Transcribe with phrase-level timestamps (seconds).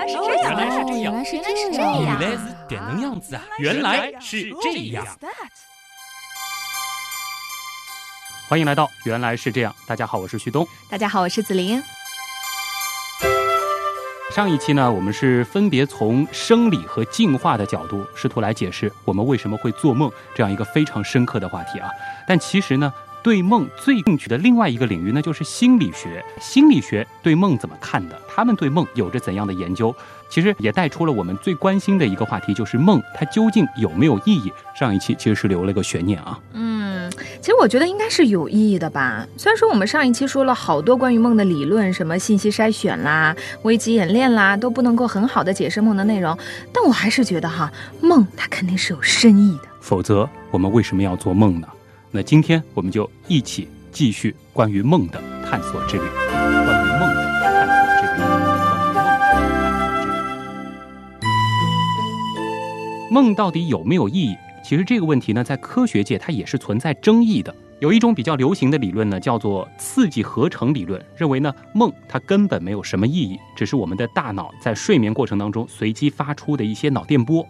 [0.00, 3.42] 来是这样，原来是这样，原来是这样样，原来是这样子啊！
[3.58, 5.06] 原来是这样。
[8.48, 10.66] 欢迎来到《原来是这样》，大家好，我是旭东。
[10.88, 11.82] 大家好，我是子琳。
[14.34, 21.90] 上一期呢，我们是分别从生理和进化的角度，试图来解释我们为什么会做梦这样一个非常深刻的话题啊。
[22.26, 22.90] 但其实呢，
[23.22, 26.24] 对梦最兴趣的另外一个领域呢，就是心理学。
[26.40, 28.18] 心理学对梦怎么看的？
[28.28, 29.94] 他们对梦有着怎样的研究？
[30.28, 34.52] 其实也带出了我们最关心的一个话题，就是梦它究竟有没有意义？
[34.78, 36.38] 上一期其实是留了个悬念啊。
[36.52, 37.10] 嗯，
[37.40, 39.26] 其实我觉得应该是有意义的吧。
[39.36, 46.38] 虽然说我们上一期说了好多关于梦的理论，什么信息筛选啦、危机演练啦，都不能够很好的解释梦的内容，
[46.72, 49.68] 但我还是觉得哈，梦它肯定是有深意的。
[49.80, 51.66] 否则，我们为什么要做梦呢？
[52.12, 56.02] 那今天我们就一起继续关于梦的探索之旅。
[56.02, 56.56] 关于
[56.98, 58.18] 梦的探索之旅。
[58.92, 62.08] 关于梦的探索之
[63.06, 63.12] 旅。
[63.12, 64.36] 梦到底有没有意义？
[64.64, 67.54] 其实这个问题呢，在科学界它也是存在争议的。
[67.78, 77.46] 有一种比较流行的理论呢，叫做刺激合成理论，认为呢梦它根本没有什么意义，只是我们的大脑在睡眠过程当中随机发出的一些脑电波。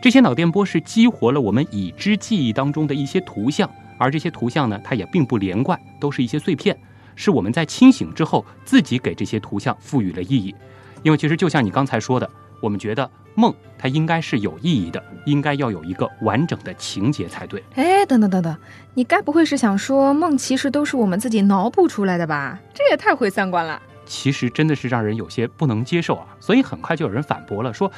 [0.00, 3.68] 这些脑电波是激活了我们已知记忆当中的一些图像，
[4.04, 6.78] 而这些图像呢，它也并不连贯，都是一些碎片，
[7.16, 10.54] 是我们在清醒之后自己给这些图像赋予了意义。
[11.02, 17.64] 因为其实就像你刚才说的，我们觉得梦它应该是有意义的，应该要有一个完整的情节才对。
[17.76, 18.54] 哎，等等等等，
[18.92, 22.58] 你该不会是想说梦其实都是我们自己脑补出来的吧？
[22.74, 23.80] 这也太毁三观了。
[24.04, 26.26] 其实真的是让人有些不能接受啊！
[26.38, 27.90] 所以很快就有人反驳了，说。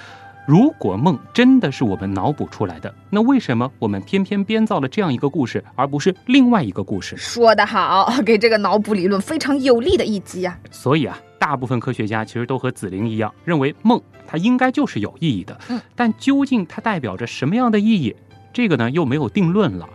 [0.47, 7.16] 如果梦真的是我们脑补出来的，那为什么我们偏偏编造了这样一个故事，而不是另外一个故事？
[7.16, 10.56] 说得好，给这个脑补理论非常有力的一击啊！
[10.70, 15.58] 所以啊，大部分科学家其实都和紫菱一样，认为梦它应该就是有意义的。
[15.69, 18.14] 嗯，但究竟它代表着什么样的意义，
[18.52, 19.89] 这个呢又没有定论了。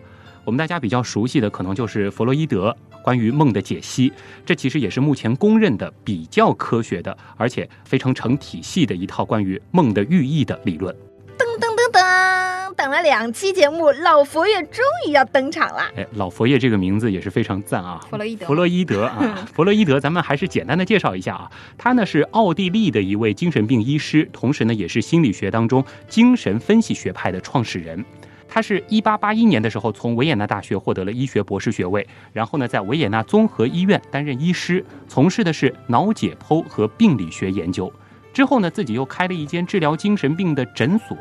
[0.43, 4.11] 我们大家比较熟悉的可能就是弗洛伊德关于梦的解析，
[4.45, 10.95] 这其实也是目前公认的比较科学的，而且非常成体系的一套关于梦的寓意的理论。
[11.37, 15.91] 噔噔噔噔，等了两期节目，老佛爷终于要登场了。
[15.97, 17.99] 哎，老佛爷这个名字也是非常赞啊！
[18.09, 21.51] 弗洛伊德，弗洛伊德啊， 弗洛伊德，咱们还是简单的介绍一下啊。
[21.79, 28.05] 他呢是奥地利的一位精神病医师，同时呢也是心理学当中精神分析学派的创始人。
[28.53, 37.89] 他是一八八一年的时候从维也纳大学获得了医学博士学位，然后呢在维也纳综合医院担任医师，从事的是脑解剖和病理学研究。
[38.33, 41.17] 之后呢自己又开了一间治疗精神病的诊所。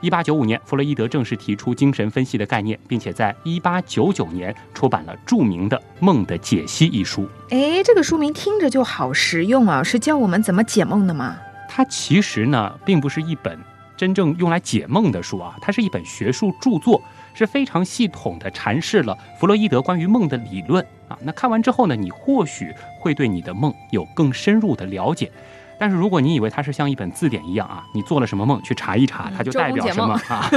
[0.00, 7.28] 一八九五年，弗洛伊德正式提出精神分析的概念，并且在一八九九年出版了著名的《梦的解析》一书。
[7.50, 11.36] 哎，这个书名听着就好实用啊，是教我们怎么解梦的吗？
[11.68, 13.56] 它其实呢并不是一本。
[13.96, 17.00] 真正用来解梦的书啊，它是一本学术著作，
[17.32, 21.18] 是非常系统的阐释了弗洛伊德关于梦的理论啊。
[21.22, 25.30] 那看完之后呢，你或许会对你的梦有更深入的了解。
[25.76, 30.48] 但是如果你以为它是像一本字典一样啊，你做了什么梦去查一查，它就代表什么啊？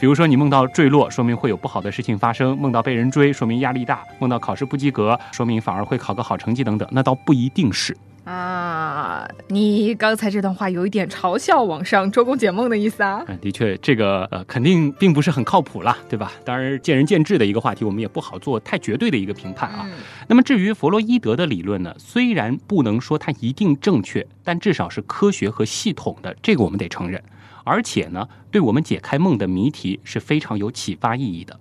[0.00, 7.94] 比如说你梦到坠落，说明会有不好的事情发生；梦到被人追，说明压力大；梦到考试不及格，说明反而会考个好成绩等等，那倒不一定是。
[8.24, 13.22] 啊，你刚才这段话有一点嘲笑网上周公解梦的意思啊？
[13.28, 16.32] 嗯，的确，这个呃肯定并不是很靠谱啦，对吧？
[16.42, 19.86] 当然，见仁见智的一个话题，我们也不好做太绝对的一个评判啊。
[20.26, 27.22] 那么，至于弗洛伊德的理论呢，虽然不能说它一定正确，但至少是科学和系统的，这个我们得承认。
[27.62, 31.58] 而且呢，对我们解开梦的谜题是非常有启发意义的。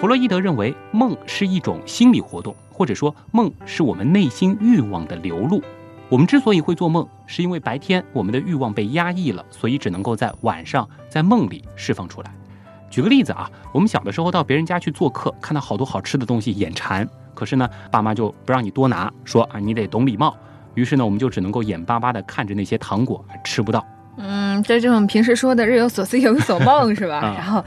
[0.00, 5.60] 弗洛伊德认为，梦是一种心理活动，或者说梦是我们内心欲望的流露。
[6.08, 12.30] 我们之所以会做梦，是因为白天我们的欲望被压抑了，所以只能够在晚上在梦里释放出来。
[12.88, 20.32] 举个例子啊，我们小的时候到别人家去做客，看到好多好吃的东西，眼馋，可是呢，爸妈就不让你多拿，说啊你得懂礼貌。
[20.74, 23.84] 于是呢，我们就只能够眼巴巴地看着那些糖果，吃不到。
[24.16, 27.20] 嗯，这就是我们平时说的日有所思夜有所梦是吧？
[27.36, 27.64] 然后。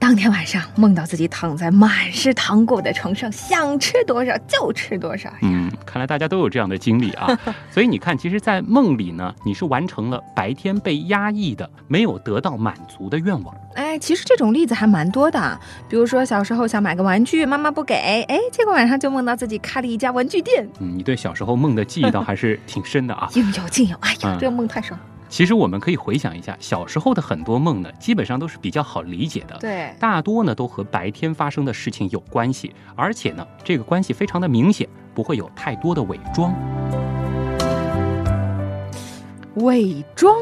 [0.00, 5.28] 当天晚上梦到自己躺在满是糖果的床上，想吃多少就吃多少。
[5.42, 7.36] 嗯，看来大家都有这样的经历啊。
[7.70, 13.54] 所以你看，其实，在梦里呢，你是完成了白天被压抑的、没有得到满足的愿望。
[13.74, 15.60] 哎，其实这种例子还蛮多的。
[15.88, 17.94] 比如说，小时候想买个玩具，妈妈不给，
[18.28, 20.66] 哎，结果晚上就梦到自己开了一家玩具店。
[20.80, 23.28] 嗯，你对小时候梦的记忆倒还是挺深的啊。
[23.34, 23.96] 应有尽有。
[24.00, 24.98] 哎呀，这个梦太爽。
[25.28, 29.56] 其实我们可以回想一下，小时候的很多梦呢，基本上都是比较好理解的。
[29.58, 36.54] 对，大多呢都和白天发生的事情有关系，而且呢这个关系非常的明显，不会有太多的伪装。
[39.56, 40.34] 伪装？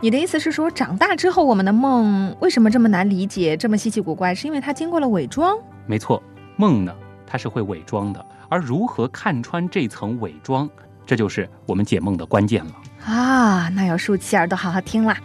[0.00, 4.32] 你的意思是说，长大之后我们的梦为什么这么难理解，这么稀奇古怪？
[4.32, 5.58] 是因为它经过了伪装？
[5.86, 6.22] 没错，
[6.56, 6.94] 梦呢，
[7.26, 8.24] 它是会伪装的。
[8.48, 10.70] 而如何看穿这层伪装，
[11.04, 12.72] 这就是我们解梦的关键了
[13.08, 13.70] 啊！
[13.74, 15.16] 那要竖起耳朵好好听啦。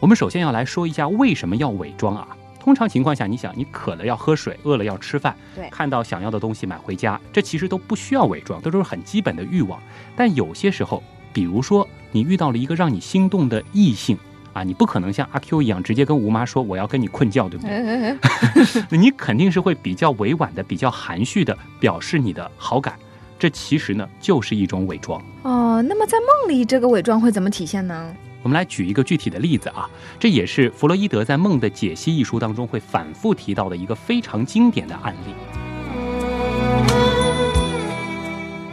[0.00, 2.26] 我们首先要来说一下为什么要伪装啊？
[2.58, 9.80] 通常情况下，你想，你渴了要喝水，饿了要吃饭，对，看到想要的东西买回家，这其实都不需要伪装，这都是很基本的欲望。
[10.16, 14.18] 但有些时候，比如说你遇到了一个让你心动的异性
[14.52, 18.18] 啊，你不可能像阿 Q 一样直接跟吴妈说我要跟你困觉，对不对？
[18.90, 22.94] 那 你肯定是会比较委婉的、比较含蓄的表示你的好感，
[23.38, 25.22] 这其实呢就是一种伪装。
[25.42, 28.14] 哦，那么在梦里这个伪装会怎么体现呢？
[28.42, 29.88] 我们来举一个具体的例子啊，
[30.18, 35.34] 这也是弗洛伊德在《梦的解析》一书当中会反复提到的一个非常经典的案例。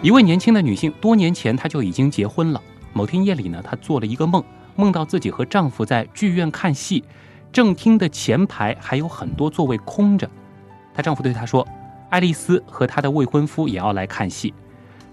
[0.01, 2.61] 一位年轻的女性，多年前她就已经结婚了。
[2.93, 4.41] 某天夜里呢，她做了一个梦，
[4.75, 7.03] 梦到自己和丈夫在剧院看戏，
[7.51, 10.29] 正厅的前排还有很多座位空着。
[10.93, 11.67] 她丈夫对她说
[12.09, 14.53] ：“爱丽丝和她的未婚夫也要来看戏。”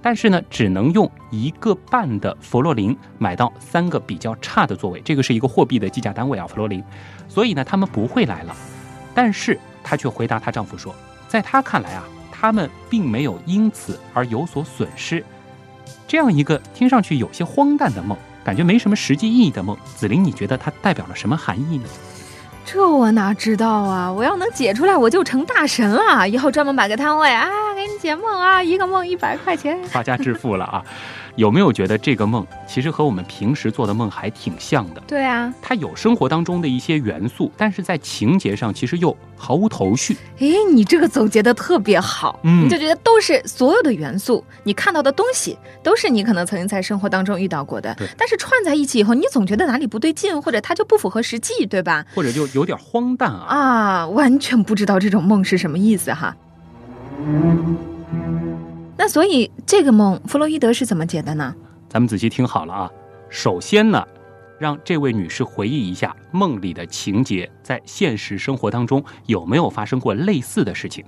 [0.04, 6.84] 但是呢，只能用一个半的佛罗林买到三个比较差的座位，这个是一个货币的计价单位啊，佛罗林。
[7.26, 8.54] 所以呢，他们不会来了。
[9.14, 10.94] 但是她却回答她丈夫说，
[11.26, 15.24] 在她看来啊，他们并没有因此而有所损失。
[16.06, 18.14] 这样一个听上去有些荒诞的梦，
[18.44, 21.88] 感觉没什么实际意义的梦，紫菱，你觉得它代表了什么含义呢？
[22.64, 24.11] 这我哪知道啊！
[24.11, 26.28] 我要能解出来，我就成大神了。
[26.28, 30.82] 以后专门摆个摊位啊，给你解梦啊，一个梦一百块钱，发家致富了啊！
[31.36, 35.02] 有没有觉得这个梦其实和我们平时做的梦还挺像的？
[35.06, 40.16] 对啊，它有生活当中的一些元素，但是在情节上其实又毫无头绪。
[40.38, 52.04] 哎，你这个总结的特别好，嗯，你就觉得都是所有的元素，你看到的东西都是你可能曾经在生活当中遇到过的，但是串在一起以后，你总觉得哪里不对劲，或者它就不符合实际，对吧？
[52.14, 53.46] 或者就有点荒诞啊！
[53.48, 56.36] 啊，完全不知道这种梦是什么意思哈。
[58.96, 61.55] 那所以这个梦，弗洛伊德是怎么解的呢？
[61.88, 62.91] 咱们仔细听好了啊。
[63.29, 64.06] 首先呢，
[64.58, 71.05] 让这位女士回忆一下梦里的情节，在现实生活当中有没有发生过类似的事情。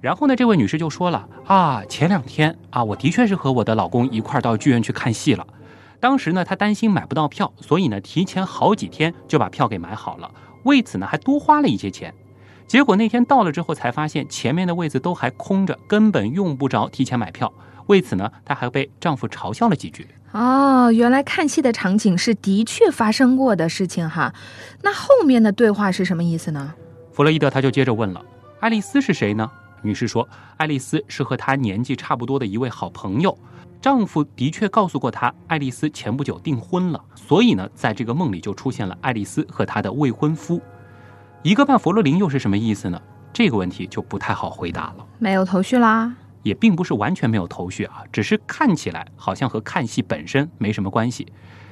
[0.00, 5.46] 然后呢，这位女士就说了啊，前两天啊，我的确是和我的老公一块到剧院去看戏了。
[6.00, 10.28] 当时呢，她担心买不到票，所以呢，提前好几天就把票给买好了，
[10.64, 12.12] 为此呢，还多花了一些钱。
[12.70, 17.52] 结果那天到了之后，才发现前面的位子都还空着，根本用不着提前买票。
[17.88, 20.06] 为此呢，她还被丈夫嘲笑了几句。
[20.30, 24.32] 哦，原来看戏的场景是的确发生过的事情哈。
[24.82, 26.72] 那后面的对话是什么意思呢？
[27.10, 28.24] 弗洛伊德他就接着问了
[28.62, 29.50] ：“爱丽丝是谁呢？”
[29.82, 33.36] 女士说：“爱丽丝是和她年纪差不多的一位好朋友。
[33.82, 40.62] 丈夫的确告诉过她，爱丽丝前不久订婚了，所以呢，在这个梦里就出现了爱丽丝和她的未婚夫。”
[41.42, 43.00] 一个半佛罗林又是什么意思呢？
[43.32, 46.14] 这个问题就不太好回答了，没有头绪啦。
[46.42, 51.26] 也并不是完全没有头绪啊，只是看起来好像和看戏本身没什么关系。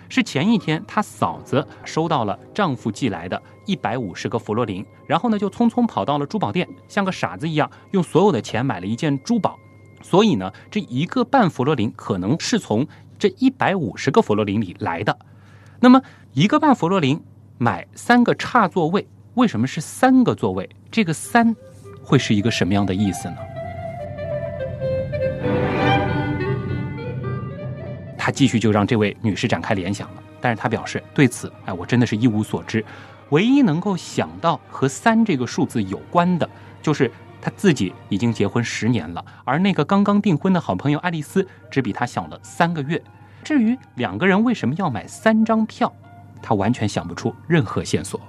[0.09, 9.59] 是前一天她嫂子收到了丈夫寄来的一百五十个佛罗林，然后呢就匆匆跑到了珠宝店，像个傻子一样用所有的钱买了一件珠宝。
[10.00, 12.87] 所以呢，这一个半佛罗林可能是从
[13.19, 15.19] 这一百五十个佛罗林里来的。
[15.81, 16.00] 那么
[16.33, 17.23] 一个半佛罗林
[17.59, 19.07] 买三个差座位。
[19.38, 20.68] 为什么是三个座位？
[20.90, 21.54] 这个三
[22.02, 23.37] 会是一个什么样的意思呢？
[28.18, 32.85] 他继续就让这位女士展开联想了，但是他表示对此，哎，我真的是一无所知。
[33.30, 36.50] 唯一能够想到和三这个数字有关的，
[36.83, 37.09] 就是
[37.40, 43.00] 他自己已经结婚十年了，而那个刚刚订婚的好朋友爱丽丝只比他小了三个月。
[43.45, 45.92] 至于两个人为什么要买三张票，
[46.42, 48.21] 他完全想不出任何线索。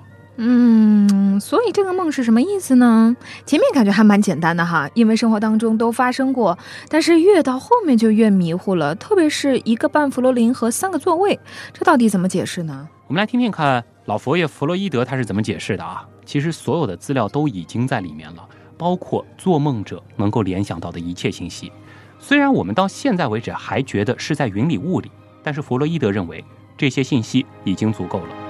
[0.42, 3.14] 嗯，所以这个梦是什么意思呢？
[3.46, 11.38] 前面感觉还蛮简单的哈，因为生活当中都发生过，但是越到后面就越迷糊了，特别是一个半弗罗林和三个座位，
[11.74, 12.88] 这到底怎么解释呢？
[13.08, 16.08] 我们来听听看老佛爷弗洛伊德他是怎么解释的啊？
[16.26, 21.70] 其实所有的资料都已经在里面了，包括做梦者能够联想到的一切信息。
[22.18, 25.12] 虽然我们到现在为止还觉得是在云里雾里，
[25.44, 26.46] 但是弗洛伊德认为
[26.78, 28.49] 这些信息已经足够了。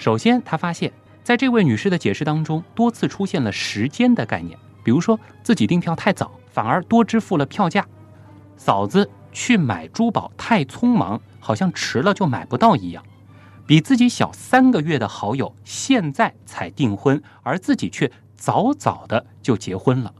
[0.00, 0.90] 首先，他发现，
[1.22, 7.82] 在这位女士的解释当中，多次出现了时间的概念，比如说自己订票太早，反而多支付了票价；
[8.56, 13.02] 嫂子去买珠宝太匆忙，好像迟了就买不到一样；
[13.66, 20.14] 比自己小三个月的好友现在才订婚，而自己却早早的就结婚了。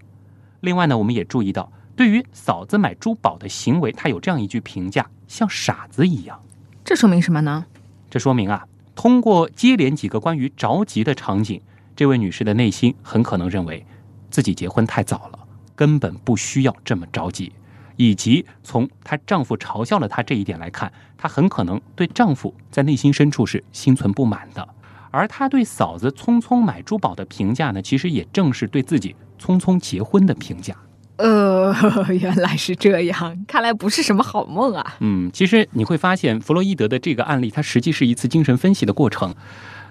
[0.60, 1.72] 另外呢，我们也注意到。
[1.96, 6.38] 对于嫂子买珠宝的行为，他有这样一句评价：像傻子一样。
[6.84, 7.64] 这说明什么呢？
[8.10, 11.60] 这说明啊，通过接连几个关于着急的场景，
[11.96, 13.86] 这位女士的内心很可能认为
[14.30, 15.38] 自己结婚太早了，
[15.74, 17.52] 根本不需要这么着急。
[17.96, 24.66] 以及从她丈夫嘲笑了她这一点来看，她很可能对丈夫在内心深处是心存不满的。
[25.10, 30.74] 而她对嫂子匆匆买珠宝的评价呢，其实也正是对自己匆匆结婚的评价。
[31.20, 31.74] 呃，
[32.18, 34.96] 原来是这样，看来不是什么好梦啊。
[35.00, 39.34] 嗯，其实你会发现，弗洛伊德的这个案例，它实际是一次精神分析的过程。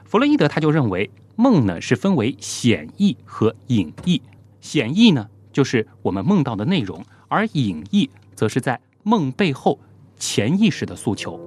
[0.05, 4.21] 弗洛伊德他就认为，梦呢是分为显意和隐意。
[4.59, 7.03] 显意呢，就是我们梦到的内容。
[7.27, 9.79] 而隐意则是在梦背后
[10.17, 11.39] 潜意识的诉求。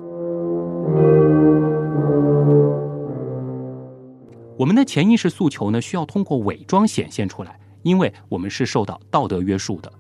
[4.57, 9.93] 我们的潜意识诉求呢，需要通过伪装显现出来，因为我们是受到道德约束的。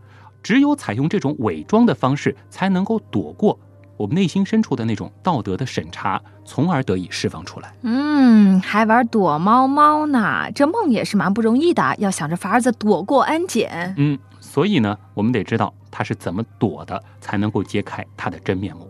[0.43, 3.59] 只有采用这种伪装的方式，才能够躲过
[3.97, 7.73] 我们内心深处的那种道德的审查，从而得以释放出来。
[7.83, 10.51] 嗯，还玩躲猫猫呢？
[10.53, 13.95] 这梦也是蛮不容易的，要想着法子躲过安检。
[13.97, 14.19] 嗯。
[14.41, 18.89] 所以呢，我们得知道他是怎么躲的，才能够揭开他的真面目。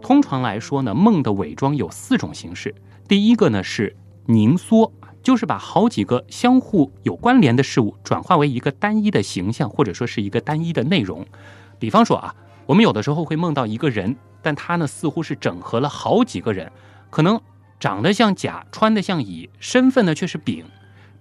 [0.00, 2.72] 通常来说呢，梦的伪装有四种形式。
[3.08, 4.92] 第一个呢是凝缩，
[5.26, 11.26] 就是把好几个相互有关联的事物转化为一个单一的形象，或者说是一个单一的内容。
[11.80, 12.32] 比方说啊，
[12.64, 16.70] 我们有的时候会梦到一个人，但他呢似乎是整合了好几个人，
[17.10, 17.40] 可能
[17.80, 20.64] 长得像甲，穿的像乙，身份呢却是丙。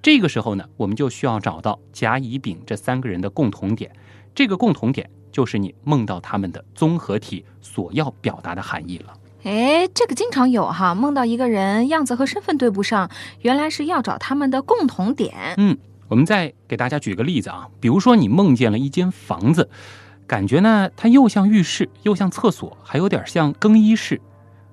[0.03, 3.91] 这个时候呢，我们就需要找到甲、乙、丙这三个人的共同点。
[4.35, 9.11] 这个共同点就是你梦到他们的综合体所要表达的含义了。
[9.45, 13.11] 哎，这个经常有哈，梦到一个人样子和身份对不上，
[13.41, 15.53] 原来是要找他们的共同点。
[15.57, 19.69] 嗯，我们再给大家举个例子啊，比如说你梦见了一间房子，
[20.25, 24.19] 感觉呢它又像浴室，又像厕所，还有点像更衣室。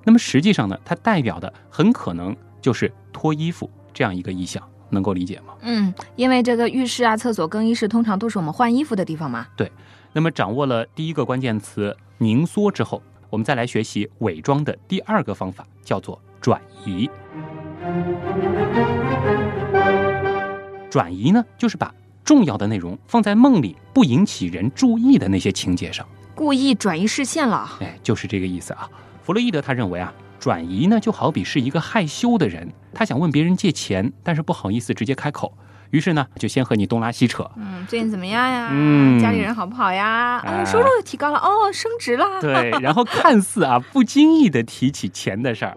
[0.04, 4.62] 那么实际上呢，它代表的很可能就是脱衣服这样一个意象。
[4.88, 5.54] 能够理解吗？
[5.62, 9.46] 嗯，因为这个浴室啊、厕所、更衣室通常都是我们换衣服的地方嘛。
[9.56, 9.72] 对，
[10.12, 13.02] 那么掌握了第一个关键词凝缩之后，
[13.32, 17.08] 我们再来学习伪装的第二个方法，叫做转移。
[20.90, 27.70] 转移呢，就是把重要的内容放在梦里不引起人注意的那些情节上，故意转移视线了。
[27.80, 28.86] 哎，就是这个意思啊。
[29.22, 30.12] 弗洛伊德他认为啊。
[30.38, 35.56] 转移呢，就好比是一个害羞的人，他想问别人借钱，但是不好意思直接开口，
[35.92, 37.48] 于是呢，就先和你东拉西扯。
[37.56, 38.70] 嗯，最近怎么样呀？
[38.72, 40.40] 嗯，家里人好不好呀？
[40.42, 42.40] 啊，收入提高了哦，升职了。
[42.40, 45.76] 对， 然后看似啊，不经意的提起钱的事儿，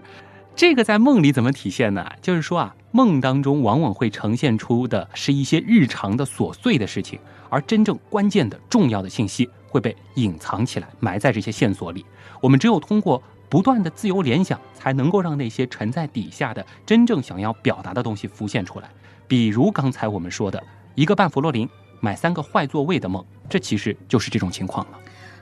[0.56, 2.10] 这个在梦里怎么体现呢？
[2.22, 7.20] 就是说啊，梦当中往往会呈现出的是一些日常的琐碎的事情，
[7.50, 12.06] 而真正关键的重要的信息会被隐藏起来，埋在这些线索里。
[12.40, 13.22] 我们只有通过。
[13.48, 18.90] 不断的自由联想，才能够让那些沉在底下的真正想要表达的东西浮现出来。
[19.28, 20.62] 比如刚才我们说的
[20.96, 21.68] 一个半弗洛林
[22.00, 24.98] 买三个坏座位的梦，这其实就是这种情况了。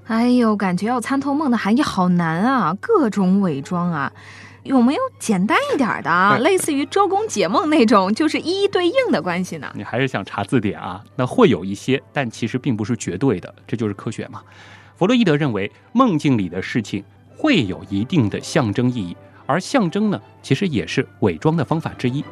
[0.05, 4.11] 哎呦，感觉要参透梦的含义好难啊，各种伪装啊，
[4.63, 9.71] 有没有简单一点的，类似于周公解梦那种，就是一一对应的关系呢？
[9.75, 11.03] 你还是想查字典啊？
[11.15, 14.41] 那会有一些，但其实并不是绝对的，这就是科学嘛。
[14.95, 17.03] 弗洛伊德认为梦境里的事情。
[17.35, 22.23] 会有一定的象征意义，而象征呢，其实也是伪装的方法之一。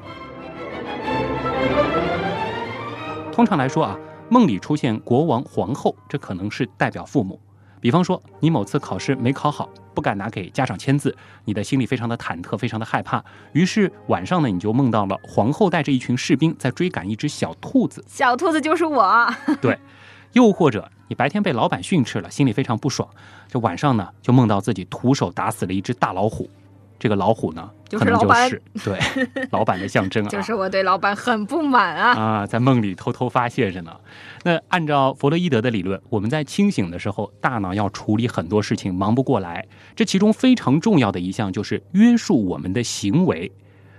[3.31, 3.97] 通常来说啊，
[4.29, 7.39] 梦里出现国王、皇后，这可能是代表父母。
[7.79, 11.15] 比方说，你某次考试没考好，不敢拿给家长签字，
[11.45, 13.23] 你的心里非常的忐忑，非常的害怕。
[13.53, 18.03] 于是晚上呢，你就梦到了皇后带着一群士兵在追赶一只小兔子。
[18.07, 19.27] 小兔子就是我。
[19.59, 19.79] 对，
[20.33, 20.89] 又或者。
[21.07, 23.09] 你白天被老板训斥了，心里非常不爽，
[23.49, 26.49] 这晚上呢就梦到自己徒手打死了一只大老虎，
[26.97, 28.99] 这个老虎呢可能就是对
[29.51, 33.91] 老板的象征啊， 就是我对老板很不满啊啊，在梦里偷偷发泄着呢。
[34.43, 43.51] 那按照弗洛伊德的理论，我们在清醒的时候，大脑要处理很多事情，忙不过来，这其中非常重要的一项就是约束我们的行为。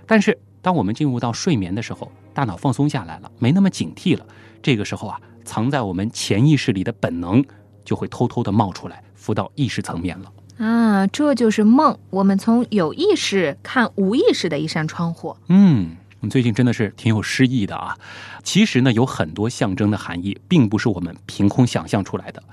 [0.05, 4.25] 但是当我们进入到睡眠的时候，大脑放松下来了，没那么警惕了，
[4.61, 5.19] 这个时候啊。
[5.45, 7.43] 藏在我们潜意识里的本能，
[7.83, 10.31] 就会偷偷的冒出来，浮到意识层面了。
[10.57, 11.97] 啊，这就是梦。
[12.09, 15.35] 我们从有意识看无意识的一扇窗户。
[15.47, 17.97] 嗯，我们最近真的是挺有诗意的啊。
[18.43, 22.43] 其实呢，有很多象征的含义，并不是我们凭空想象出来的。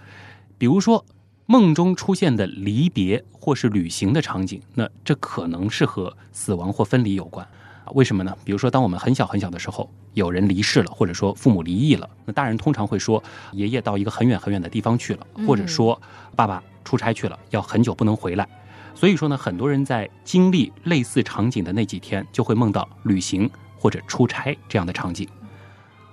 [0.57, 1.05] 比如说，
[1.47, 7.47] 梦中出现的离别或是旅行的场景，那这可能是和死亡或分离有关。
[7.95, 8.37] 为什么呢？
[8.45, 13.21] 比如说，当我们很小很小的时候，有人离世了，或者说父母离异了，那大人通常会说
[13.53, 16.01] 爷爷到一个很远很远的地方去了，或者说
[16.37, 18.49] 爸爸出差去了，要很久不能回来。
[18.95, 25.29] 所以说呢，很多人在经历类似场景的那几天，就会梦到旅行或者出差这样的场景。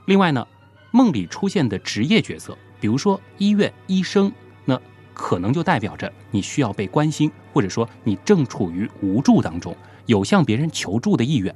[0.05, 0.47] 另外呢，
[0.91, 4.31] 梦里出现的职业角色，比如说医院医生，
[4.63, 4.79] 那
[5.13, 11.53] 可能就代表着你需要被关心，或者说你正处于无助当中，有向别人求助的意愿。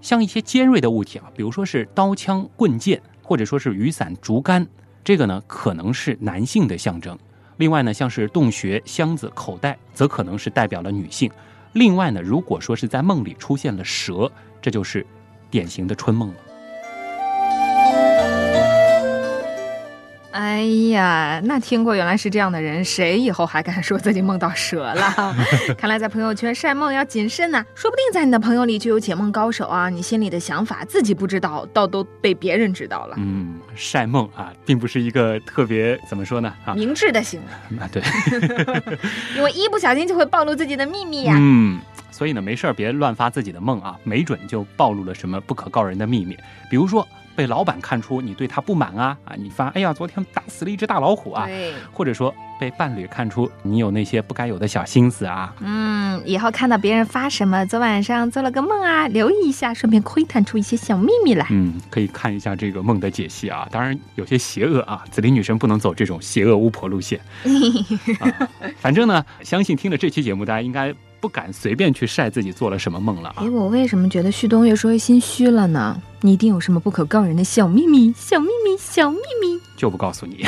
[0.00, 4.66] 像一些尖锐的物体啊，比如说是刀枪棍剑，或者说是雨伞竹竿，
[5.02, 7.18] 这个呢可能是男性的象征。
[7.62, 11.30] 另外呢，像是洞穴、箱子、口袋，则可能是代表了女性。
[11.74, 14.28] 另外呢，如果说是在梦里出现了蛇，
[14.60, 15.06] 这就是
[15.48, 16.34] 典型的春梦了。
[20.32, 25.36] 哎呀，那听过原来是这样的人，谁以后还敢说自己梦到蛇了？
[25.78, 29.88] 看来在朋友圈晒梦要谨慎呐，说不定在你的朋友里就有解梦高手啊！
[29.88, 33.14] 你心里的想法自己不知道，倒都被别人知道了。
[33.18, 38.02] 嗯，晒梦啊，并不是一个特别怎么说呢啊，明智的行为啊，对，
[39.36, 41.34] 因为一不小心就会暴露自己的秘密呀。
[41.38, 46.36] 嗯，所以呢，没事儿别乱发自己的梦啊，没准就暴露了什么不可告人的秘密，
[46.70, 47.06] 比如说。
[47.34, 49.32] 被老板看出你对他不满啊啊！
[49.38, 51.48] 你发哎呀，昨天打死了一只大老虎啊！
[51.90, 55.52] 或者说被伴侣看出你有那些不该有的小心思啊。
[55.58, 61.44] 嗯，以后看到别人发什么昨晚上做了个梦啊，留意一下，顺便窥探出一些小秘密来。
[61.50, 63.66] 嗯，可以看一下这个梦的解析啊。
[63.72, 67.18] 当然有些邪恶啊，紫菱女神不能走这种邪恶巫婆路线。
[68.20, 70.94] 啊，反正呢，相信听了这期节目，大家应该。
[71.22, 73.32] 不敢随便去晒自己做了什么梦了。
[73.36, 75.96] 哎，我为什么觉得旭东越说越心虚了呢？
[76.20, 80.44] 你一定有什么不可告人的小秘密，小秘密，小秘密，就不告诉你。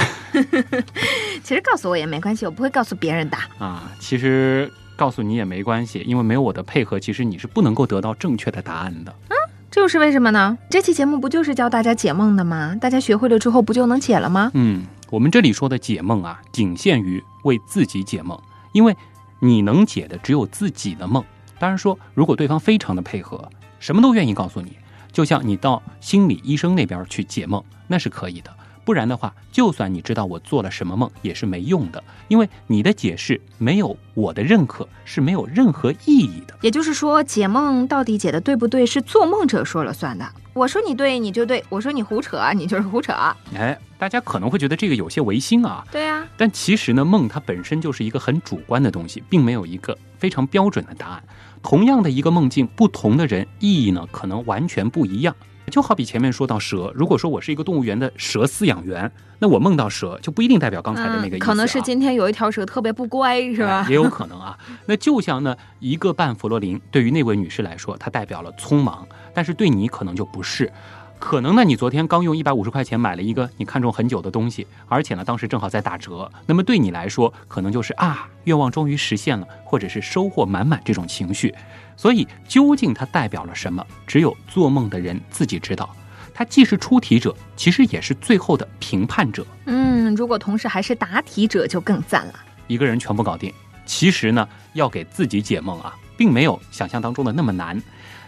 [1.45, 3.37] 其实告诉我也没关系，我不会告诉别人的。
[3.61, 9.13] 啊，其实告诉你也没关系，因为没有我的配合，其实你是不能够得到正确的答案的。
[9.29, 9.35] 啊，
[9.71, 10.59] 这又是为什么呢？
[10.69, 12.75] 这期节目不就是教大家解梦的吗？
[12.81, 14.51] 大家学会了之后不就能解了吗？
[14.55, 18.37] 嗯，我们这里说的解梦啊，仅限于为自己解梦，
[18.73, 18.97] 因为。
[19.45, 21.23] 你能解的只有自己的梦。
[21.59, 24.79] 当然说，如果对方非常的配合，什么都愿意告诉你，
[25.13, 28.51] 就像你到心理医生那边去解梦，那是可以的。
[28.85, 36.55] 不然的话，就算你知道我做了什么梦，也是没用的，因为你的解释没有我的认可，是没有任何意义的。
[36.61, 40.27] 也就是说，解梦到底解的对不对，是做梦者说了算的。
[40.55, 43.13] 我说你对，你就对；我说你胡扯，你就是胡扯。
[43.57, 45.85] 哎，大家可能会觉得这个有些违心啊。
[45.91, 46.25] 对啊。
[46.37, 51.25] 但其实呢，梦它本身就是一个很主观的东西，并没有一个非常标准的答案。
[51.61, 55.35] 同样的一个梦境，不同的人意义呢，可能完全不一样。
[55.71, 61.45] 就好比前面说到蛇，如果说我是一个动物园的蛇饲养员，那我梦到蛇就不一定代表刚才的那个意思。
[61.45, 63.85] 可能是今天有一条蛇特别不乖，是吧？
[63.89, 64.57] 也有可能啊。
[64.85, 70.73] 那就像呢，一个半佛罗林对于那位女士来说，它代表了匆忙，但是对你可能就不是。
[71.19, 76.31] 可能呢，你昨天刚用一百五十块钱买了一个你看中很久的东西，而且呢，当时正好在打折。
[76.45, 81.55] 那么对你来说，可能就是啊，愿望终于实现了，或者是收获满满这种情绪。
[81.97, 83.87] 所以，究竟它代表了什么？
[84.07, 85.89] 只有做梦的人自己知道。
[86.35, 89.47] 它既是出题者，其实也是最后的评判者。
[89.67, 92.35] 嗯，如果同时还是答题者，就更赞了。
[92.67, 93.51] 一个人全部搞定。
[93.87, 97.81] 其实呢，要给自己解梦啊，并没有想象当中的那么难。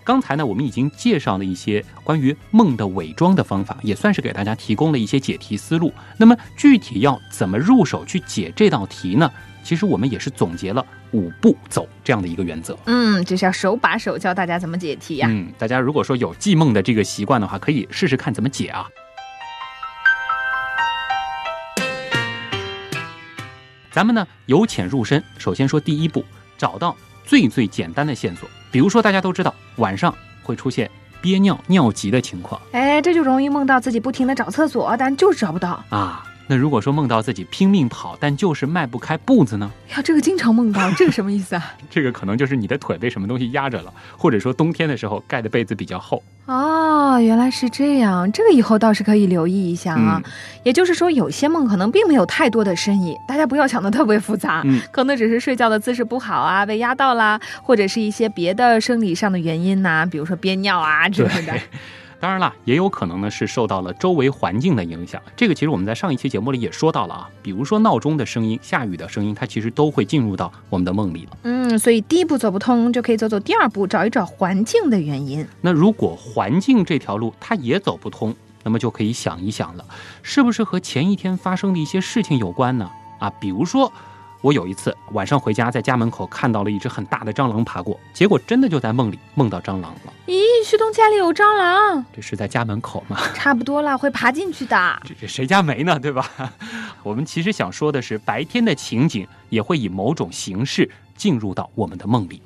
[0.06, 5.92] 刚才呢，我们已经介绍了一些关于梦的伪装的方法，也算是给大家提供了一些解题思路。
[6.16, 9.28] 那么具体要怎么入手去解这道题呢？
[9.64, 12.78] 其实我们也是总结了五步走这样的一个原则。
[12.84, 15.26] 嗯，就是要手把手教大家怎么解题呀。
[15.28, 18.86] 嗯，大家如果说有记梦的这个习惯的话，可以试试看怎么解啊。
[23.90, 26.24] 咱们呢由浅入深，首先说第一步，
[26.56, 28.48] 找到最最简单的线索。
[28.70, 36.24] 比如说，大家都知道晚上会出现憋尿尿急的情况，哎，这就容易梦到自己不停的找厕所，但就是找不到啊。
[36.48, 39.68] 那如果说梦到自己拼命跑，但就是迈不开步子呢？
[39.90, 41.74] 呀，这个经常梦到，这个什么意思啊？
[41.90, 46.22] 这个可能就是你的腿被什么东西压着了，或者说冬天的时候盖的被子比较厚。
[46.46, 50.22] 哦，原来是这样，这个以后倒是可以留意一下啊。
[50.62, 61.52] 也就是说，有些梦可能并没有太多的深意，大家不要想的特别复杂，可能只是睡觉的姿势不好啊，被压到啦，或者是一些别的生理上的原因呐，比如说憋尿啊之类的。
[62.18, 65.20] 当然了，也有可能呢是受到了周围环境的影响。
[65.36, 71.36] 这个其实我们在上一期节目里也说到了啊，比如说闹钟的声音、下雨的声音，它其实都会进入到我们的梦里了。
[71.42, 75.46] 嗯，所以第一步走不通，就可以走走第二步，找一找环境的原因。
[75.60, 79.84] 那如果环境这条路它也走不通，那么就可以想一想了，
[80.22, 82.90] 是不是和前一天发生的一些事情有关呢？
[83.18, 83.92] 啊，比如说。
[84.46, 90.12] 我有一次晚上回家，在家门口看到了一只很大的蟑螂爬过，结果真的就在梦里梦到蟑螂了。
[90.28, 92.04] 咦，旭东家里有蟑螂？
[92.14, 93.16] 这是在家门口吗？
[93.34, 95.00] 差不多了，会爬进去的。
[95.02, 95.98] 这这谁家没呢？
[95.98, 96.30] 对吧？
[97.02, 102.40] 我们其实想说的是，白天的情景也会以某种形式进入到我们的梦里。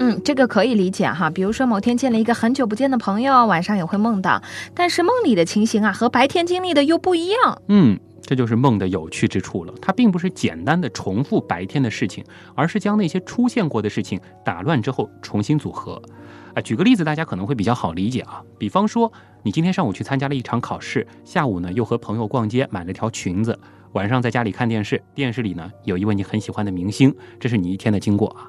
[0.00, 1.30] 嗯，这个可以理解哈。
[1.30, 4.42] 比如说某天见了一个很久不见的朋友，晚上也会梦到，
[4.74, 7.62] 但是梦里的情形啊和白天经历的又不一样。
[7.68, 9.72] 嗯，这就是梦的有趣之处了。
[9.80, 12.22] 它并不是简单的重复白天的事情，
[12.54, 16.02] 而是将那些出现过的事情打乱之后重新组合。
[16.52, 18.42] 啊，举个例子，大家可能会比较好理解啊。
[18.58, 19.10] 比方说，
[19.42, 23.58] 你今天上午去参加了一场考试，下午呢又和朋友逛街买了条裙子，
[23.92, 28.46] 晚上在家里看电视，电视里呢有一位你很喜欢的明星，这是你一天的经过啊。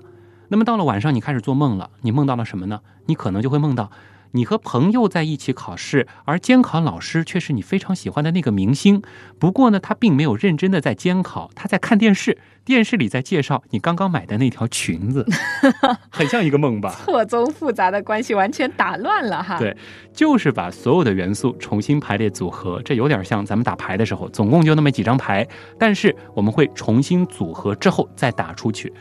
[0.50, 1.90] 那么到了晚上，你开始做梦了。
[2.02, 2.82] 你梦到了什么呢？
[3.06, 3.90] 你可能就会梦到，
[4.32, 9.02] 你和朋友在一起考试，而监考老师却是你非常喜欢的那个明星。
[9.40, 15.26] 不过呢，他并没有认真的在监考，他在看电视，电视里在介绍你刚刚买的那条裙子，
[16.12, 16.96] 很像一个梦吧？
[17.06, 19.58] 错综复杂的关系完全打乱了哈。
[19.58, 19.76] 对，
[20.14, 25.48] 就是把所有的元素重新排列组合，这有点像咱们打牌的时候，总共就那么几张牌，
[25.80, 28.94] 但是我们会重新组合之后再打出去。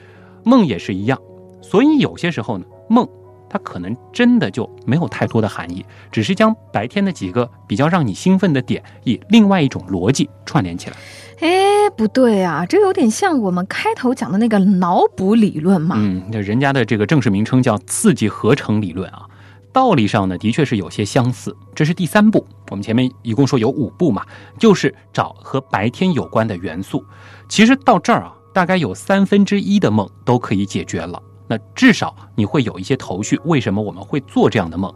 [0.45, 1.19] 梦也是一样。
[1.61, 3.07] 所以有些时候呢，梦
[3.49, 10.97] 它可能真的就没有太多的含义，只是将白天的几个比较让你兴奋的点，以另外一种逻辑串联起来。
[11.41, 15.95] 哎，不对啊，这有点像我们开头讲的那个脑补理论嘛。
[15.99, 19.23] 嗯，那人家的这个正式名称叫刺激合成理论啊。
[19.71, 21.55] 道理上呢，的确是有些相似。
[21.75, 24.27] 这是第三步，我们前面一共说有五步嘛，
[24.59, 27.05] 就是找和白天有关的元素。
[27.49, 31.23] 其实到这儿啊，大概有三分之一的梦都可以解决了。
[31.49, 34.95] 那至少你会有一些头绪，为什么我们会做这样的梦？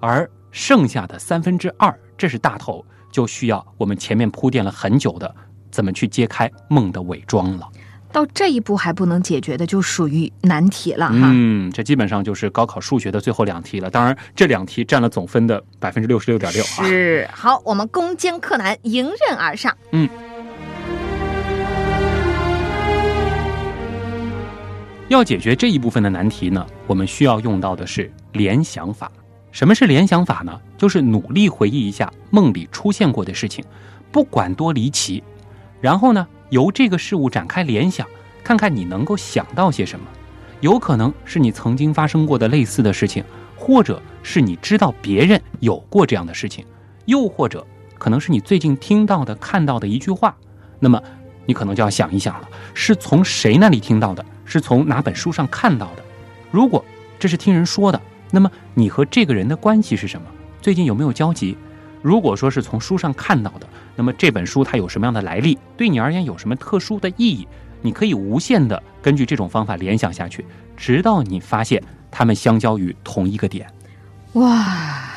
[0.00, 5.34] 而剩下的三分之二，这是大头，就需要我们前面铺垫了很久的，
[5.70, 7.66] 怎么去揭开梦的伪装了。
[8.12, 11.30] 到这一步还不能解决的，就属于难题了哈。
[11.32, 13.90] 嗯，这基本上就是高考数学的最后两题了。
[13.90, 16.84] 当然，这两题占了总分的百分之六十六点六啊。
[16.84, 19.76] 是，好，我们攻坚克难，迎刃而上。
[19.92, 20.08] 嗯。
[25.08, 29.10] 要解决这一部分的难题呢，我们需要用到的是联想法。
[29.50, 30.60] 什么是联想法呢？
[30.76, 33.64] 就是努力回忆一下梦里出现过的事情，
[34.12, 35.24] 不管多离奇，
[35.80, 38.06] 然后呢，由这个事物展开联想，
[38.44, 40.04] 看看你能够想到些什么。
[40.60, 43.24] 有可能是你曾经发生过的类似的事情，
[43.56, 46.66] 或者是你知道别人有过这样的事情，
[47.06, 47.66] 又或者
[47.96, 50.36] 可能是你最近听到的、看到的一句话。
[50.78, 51.02] 那么，
[51.46, 54.22] 你可能就要想一想了，是从谁那里听到的？
[54.48, 56.02] 是从哪本书上看到的？
[56.50, 56.84] 如果
[57.18, 60.26] 这是听人说的，那么你和这个人的关系是什么？
[60.62, 61.56] 最近有没有交集？
[62.00, 65.58] 如果说是从书上看到的，那么这本书它有什么样的来历？
[65.76, 67.46] 对你而言有什么特殊的意义？
[67.82, 70.44] 你可以无限的根据这种方法联想下去，
[70.76, 73.68] 直到你发现它们相交于同一个点。
[74.32, 75.07] 哇！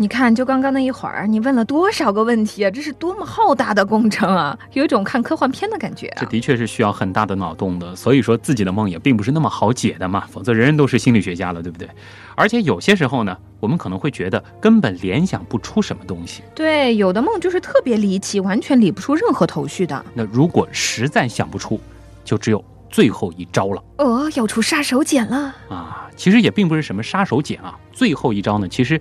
[0.00, 2.70] 你看，就刚刚那一会儿，你问了多少个问题啊？
[2.70, 4.58] 这是多么浩大的工程啊！
[4.72, 6.10] 有一种看科幻片的感觉。
[6.18, 10.24] 这的确是需要很大的脑洞的，所以说自己的梦也并不是那么好解的嘛。
[10.30, 11.86] 否则人人都是心理学家了，对不对？
[12.34, 16.42] 而且有些时候呢，我们可能会觉得根本联想不出什么东西。
[16.54, 20.02] 对，有的梦就是特别离奇，完全理不出任何头绪的。
[20.14, 21.78] 那如果实在想不出，
[22.24, 23.84] 就只有最后一招了。
[23.98, 26.08] 呃，要出杀手锏了啊！
[26.16, 28.98] 其实也并不是什么杀手锏啊，最后一招呢，其实。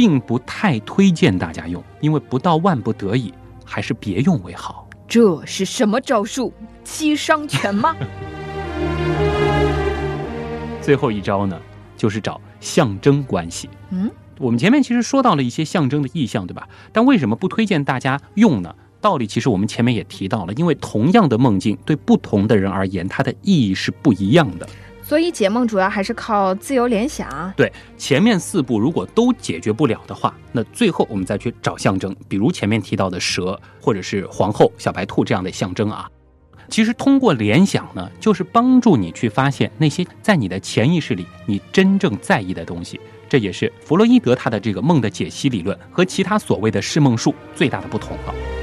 [0.00, 3.34] 并不太推荐大家用，因为不到万不得已，
[3.66, 4.88] 还是别用为好。
[5.06, 6.54] 这是什么招数？
[6.82, 7.94] 七伤拳吗？
[10.80, 11.60] 最后一招呢，
[11.98, 13.68] 就是找象征关系。
[13.90, 16.66] 嗯，我们前面其实说到了一些象征的意象，对吧？
[16.92, 18.74] 但为什么不推荐大家用呢？
[19.02, 24.66] 道理其实我们前面也提到了，因为同样的梦境对不同的人而言，它的意义是不一样的。
[25.10, 27.52] 所以解梦主要还是靠自由联想。
[27.56, 36.08] 对，前面四步如果都解决不了的话，那最后我们再去找象征，比如前面提到的蛇，或者是皇后、小白兔这样的象征啊。
[36.68, 43.00] 其实通过联想呢，就是帮助你去发现那些在你的潜意识里你真正在意的东西。
[43.28, 48.59] 这也是弗洛伊德他的这个梦的解析理论和其他所谓的释梦术最大的不同了。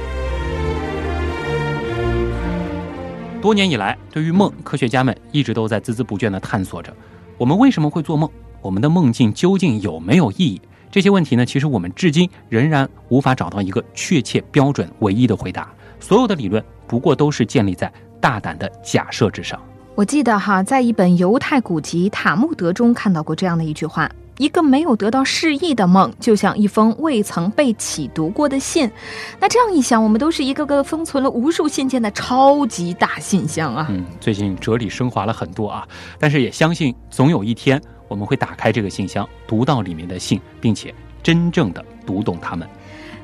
[3.40, 6.92] 多年以来，对于梦，科学家们一直都在孜孜不倦地探索着。
[7.36, 8.28] 我们为什么会做梦？
[8.60, 10.60] 我们的梦境究竟有没有意义？
[10.90, 11.46] 这些问题呢？
[11.46, 15.72] 其实我们至今仍然无法找到一个确切、标准、唯一的回答。
[16.00, 19.60] 所有的理论不过都是建立在大胆的假设之上。
[19.94, 28.90] 我记得哈，在一本犹太古籍《塔木德》中看到过这样的一句话：一个没有得到释义的梦，就像一封未曾被启读过的信。
[29.38, 33.86] 那这样一想，我们都是一个个封存了无数信件的超级大信箱啊！
[33.90, 35.86] 嗯，最近哲理升华了很多啊，
[36.18, 42.66] 但是也相信总有一天我们会打开这个信箱，读到里面的信，并且真正的读懂它们。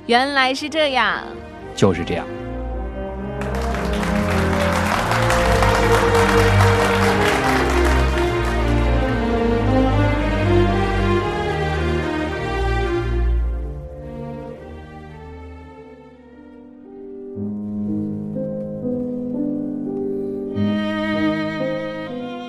[0.07, 1.23] 原来是这样，
[1.75, 2.27] 就是这样。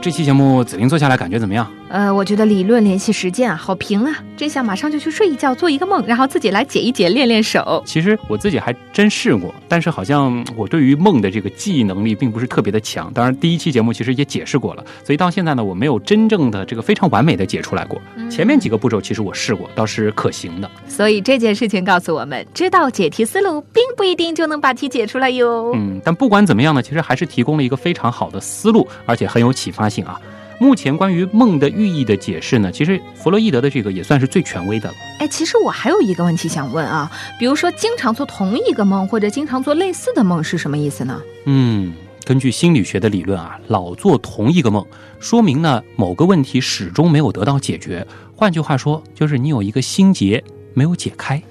[0.05, 1.67] 这期节目子林做下来感觉怎么样？
[1.95, 7.81] 呃，我觉得理论联系实践啊，好平啊，真想马上就去睡一觉，做一个梦，然后自己来解一解，练练手。
[7.86, 13.10] 其实我自己还真试过，但是好像我对于梦的这个记忆能力并不是特别的强。
[13.13, 17.97] 当然，第一期节目其实也解释过了，所以到现在呢，我没有真正的这个非常完美的解出来过。
[18.29, 20.69] 前面几个步骤其实我试过，倒是可行的。
[20.89, 25.71] 所以这件事情告诉我们，知道解题思路，并不一定就能把题解出来哟。
[25.73, 30.19] 嗯，但不管怎么样呢，其实还是提供了一个非常好的思路，而且很有启发性啊。
[30.59, 34.95] 目前关于梦的寓意的解释呢，其实弗洛伊德的这个也算是最权威的了。
[35.19, 41.21] 哎，其实我还有一个问题想问啊，比如说经常做同一个梦，或者经常做类似的梦是什么意思呢？
[41.45, 44.85] 嗯，根据心理学的理论啊，老做同一个梦，
[45.19, 48.05] 说明呢某个问题始终没有得到解决。
[48.35, 51.41] 换句话说，就是你有一个心结没有解开。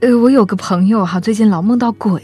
[0.00, 2.20] 呃，我有个朋友哈，最近老梦到鬼，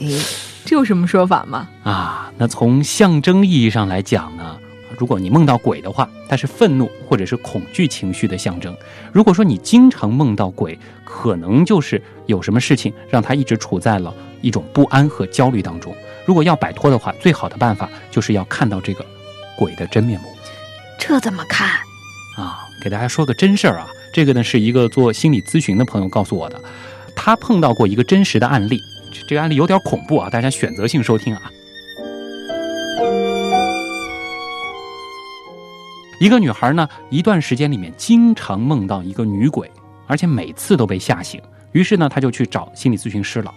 [0.64, 1.68] 这有什么说法吗？
[1.84, 4.56] 啊，那从象征意义上来讲呢？
[4.98, 8.76] 如果你梦到鬼的话，它是愤怒或者是恐惧情绪的象征。
[9.12, 15.94] 如果说你经常梦到鬼，可能就是有什么事情让他一直处在了一种不安和焦虑当中。
[16.26, 19.06] 如果要摆脱的话，最好的办法就是要看到这个
[19.56, 20.26] 鬼的真面目。
[20.98, 21.68] 这怎么看？
[22.36, 26.60] 啊，给大家说个真事儿啊，这个呢是一个做心理咨询的朋友告诉我的，
[27.16, 28.80] 他碰到过一个真实的案例，
[29.26, 31.50] 这个案例有点恐怖啊，大家选择性收听啊。
[36.20, 39.70] 一个女孩呢，一段时间里面经常梦到一个女鬼，
[40.08, 41.40] 而且每次都被吓醒。
[41.70, 43.54] 于是呢，她就去找心理咨询师了。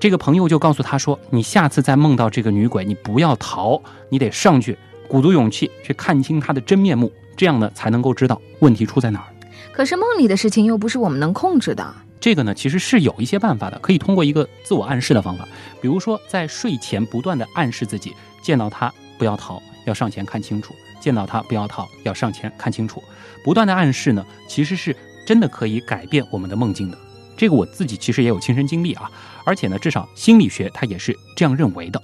[0.00, 9.26] 这个朋友就告诉她说：“你下次再梦到这个女鬼，你不要逃，你得上去，鼓足勇气去看清她的真面目，这样呢才能够知道问题出在哪儿。”
[9.72, 11.92] 可是梦里的事情又不是我们能控制的。
[12.20, 15.48] 这个呢，其实是有一些办法的，可以通过一个自我暗示的方法，
[15.80, 20.72] 比如说在睡前不断的暗示自己，见到她不要逃，要上前看清楚。
[21.00, 23.02] 见到他不要逃，要上前看清楚。
[23.42, 24.94] 不断的暗示呢，其实是
[25.26, 26.98] 真的可以改变我们的梦境的。
[27.36, 29.10] 这个我自己其实也有亲身经历啊，
[29.44, 32.00] 而且呢，至少心理学它也是这样认为的。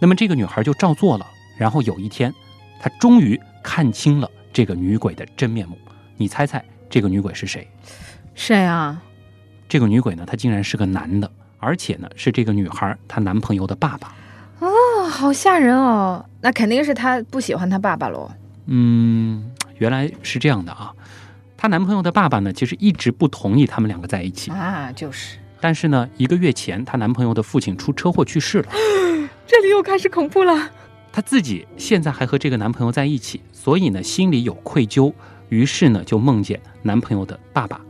[0.00, 1.26] 那么这个女孩就照做了，
[1.56, 2.34] 然后有一天，
[2.80, 5.78] 她终于看清了这个女鬼的真面目。
[6.16, 7.68] 你猜猜这个女鬼是谁？
[8.34, 9.00] 谁啊？
[9.68, 14.12] 这个女鬼呢，她竟然是个男的，而且呢，是这个女孩她男朋友的爸爸。
[14.62, 16.24] 哦，好吓人哦！
[16.40, 18.30] 那肯定是她不喜欢她爸爸喽。
[18.66, 20.92] 嗯，原来是这样的啊。
[21.56, 24.92] 她男朋友的爸爸呢，其实一直不同意他们两个在一起啊。
[24.92, 25.36] 就是。
[25.60, 28.66] 但是呢，一个月前，她男朋友的父亲出车祸去世了。
[29.46, 30.70] 这里又开始恐怖了。
[31.12, 35.12] 她自己现在还和这个男朋友在一起，所以呢，心里有愧疚，
[35.48, 37.80] 于是呢，就梦见男朋友的爸爸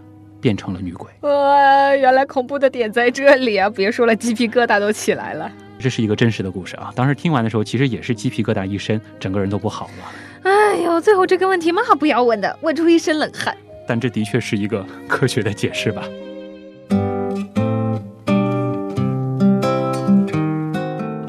[0.40, 1.10] 变成了女鬼。
[1.20, 3.68] 哇，原来恐怖的点在这里啊！
[3.68, 5.52] 别说了，鸡皮疙瘩都起来了。
[5.82, 6.90] 这是一个真实的故事啊！
[6.94, 10.50] 当时听完的时候，其实也是鸡皮疙瘩一身，整个人都不好了。
[10.50, 13.54] 哎呦，最后这个问题嘛，不要问的，问出一身冷汗。
[13.86, 16.04] 但这的确是一个科学的解释吧。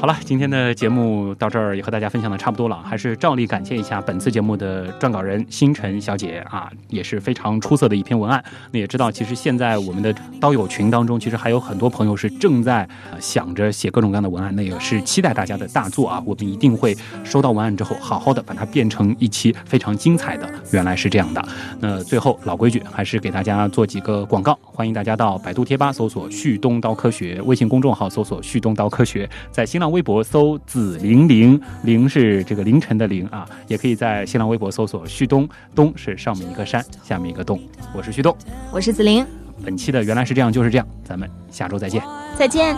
[0.04, 8.44] 好了，今天的节目到这儿也和大家分享的差不多了，还是照例感谢一下本次节目的撰稿人星辰小姐啊，也是非常出色的一篇文案。
[8.70, 12.86] 那也知道，其实现在我们的刀友群当中，其实还有很多朋友是正在
[13.18, 16.22] 想着写各种各样的文案，那也是期待大家的大作啊。
[16.26, 20.46] 我们一定会收到文案之后，好好的把它变成一期非常精彩的。
[20.70, 21.42] 原来是这样的。
[21.80, 29.93] 那最后老规矩，还是给大家做几个广告，欢迎大家到百度贴吧搜索“旭东刀科学”，微信公众号搜索“旭东刀科学”，在新浪。
[29.94, 37.60] 微博搜“紫玲玲”，玲是这个凌晨的玲啊，也可以在新浪微博搜索“旭东”，东是上面一个山，下面一个洞。
[37.96, 38.36] 我是旭东，
[38.72, 39.24] 我是紫玲。
[39.64, 42.02] 本期的原来是这样，就是这样，咱们下周再见，
[42.36, 42.76] 再见。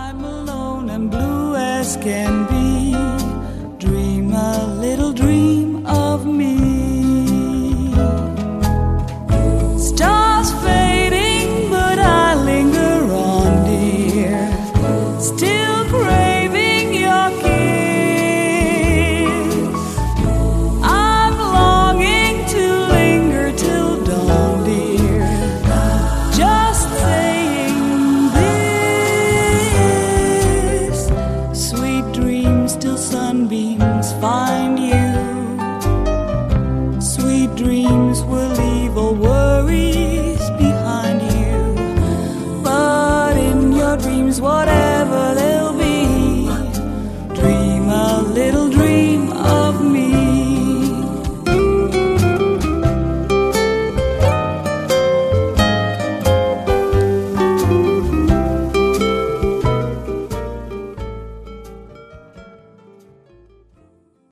[3.78, 6.75] Dream a little dream of me